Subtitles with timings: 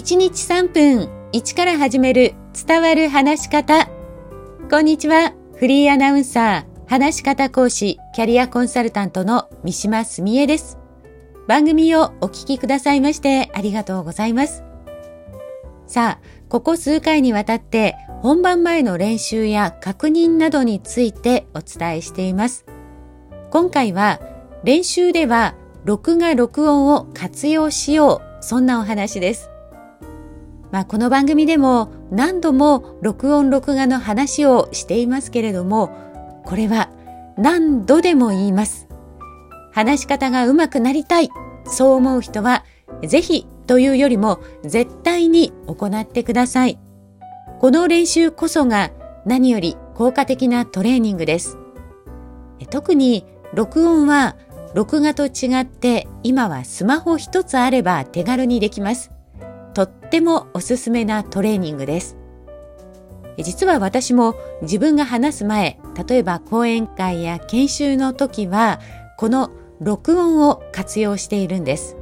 [0.00, 2.32] 1日3分1から始める
[2.66, 3.86] 伝わる話し方。
[4.70, 5.34] こんにちは。
[5.56, 10.78] フリーアナウンサー、話し方講師、キャリアコンサルタントの三島澄江です。
[11.46, 14.64] 番組をお聞きくださいましてありがとうございます。
[15.86, 22.64] さあ、ここ数回にわたって本番前の練習や確認などについてお伝えしています。
[23.50, 24.18] 今回は
[24.64, 29.49] 練習では録画録音を活用しよう、そんなお話です。
[30.72, 35.90] まあ、この番組でも何度も録音録画の話をしていますけれども、
[36.44, 36.90] これは
[37.36, 38.88] 何度でも言います。
[39.72, 41.30] 話し方が上手くなりたい、
[41.64, 42.64] そう思う人は、
[43.06, 46.78] ぜひというよりも絶対に行ってください。
[47.60, 48.90] この練習こそが
[49.26, 51.58] 何より効果的なトレーニングです。
[52.70, 54.36] 特に録音は
[54.74, 59.10] 録画と違って今はスマホ一つあれば手軽にできます。
[59.74, 62.16] とってもおすすめなトレーニングです。
[63.38, 68.80] 実は私も自分が話す前、例えば講演会や研修の時は、
[69.16, 71.96] この録音を活用しているんです。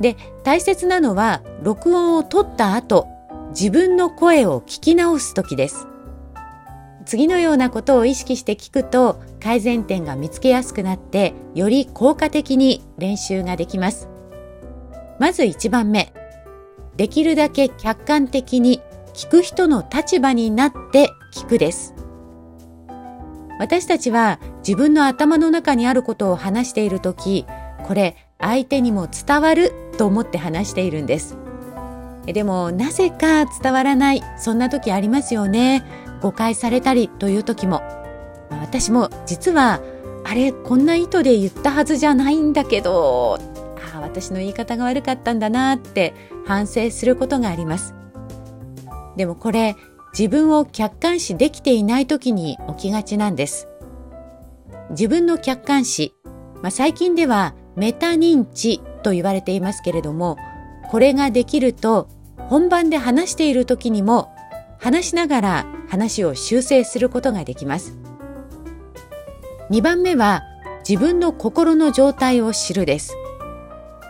[0.00, 3.08] で、大切なのは、録音を取った後、
[3.50, 5.86] 自分の声を聞き直す時です。
[7.06, 14.08] 次のようなことを意識して聞くと、改善点が見つけやすくなって、より効果的に練習ができます。
[15.18, 16.12] まず1番目。
[16.96, 18.80] できるだけ客観的に
[19.14, 21.94] 聞く人の立場になって聞くです。
[23.58, 27.46] 私たちは自分の頭の中にあることを話しているとき、
[27.86, 31.36] これ相手にも伝わると思って話しているんです。
[32.26, 35.84] でもなぜか伝わらない、そんな時ありますよね。
[36.20, 37.82] 誤解されたりという時も。
[38.50, 39.80] 私も実は、
[40.24, 43.38] あれ、こんな意図で言ったはずじゃないんだけど、
[44.04, 46.14] 私の言い方が悪かったんだなって
[46.46, 47.94] 反省することがあります。
[49.16, 49.76] でもこれ
[50.16, 53.68] 自分を客観視できていない時に起きがちなんです。
[54.90, 56.14] 自分の客観視、
[56.62, 60.36] まあ、最近ではメタ認知と言われていますけれども、
[60.90, 62.08] これができると
[62.48, 64.32] 本番で話している時にも
[64.78, 67.98] 話しながら話を修正することができます。
[69.70, 70.42] 2番目は
[70.88, 73.16] 自分の心の状態を知るです。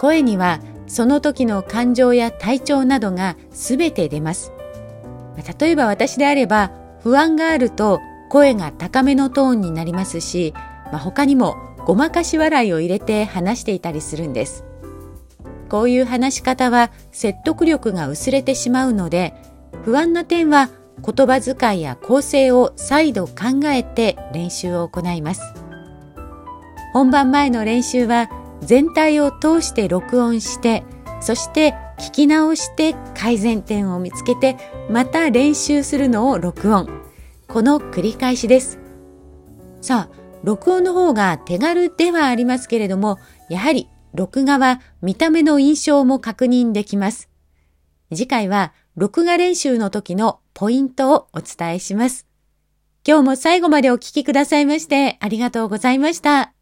[0.00, 4.52] 声にはその時の感情や体調などがすべて出ます。
[5.60, 10.54] 例えば私であれば不安があると声が高めのトーンになりますし、
[10.92, 11.56] まあ、他にも
[11.86, 14.64] ごまかし笑いを入れて話していたりするんです。
[15.68, 19.34] こういう話し方は説得力が薄れてしまうので、
[19.84, 20.70] 不安な点は
[21.04, 25.42] 言葉遣いや構成を再度考えて練習を行います。
[26.92, 28.28] 本番前の練習は
[28.62, 30.84] 全体を通して録音して、
[31.20, 34.56] そして聞き直して改善点を見つけて、
[34.90, 36.88] また練習するのを録音。
[37.48, 38.78] この繰り返しです。
[39.80, 43.18] さあ、録音の方が手軽ではありますけれども、
[43.48, 47.28] やはり録画は見た目の印象も確認できます。
[48.10, 52.26] 次回は録画練習の時のポイントをお伝えします。
[53.06, 56.55] 今日も最後までお聴きくださいましてありがとうございました。